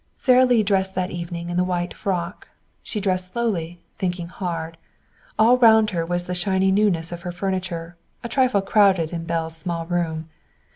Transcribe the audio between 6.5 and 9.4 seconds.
newness of her furniture, a trifle crowded in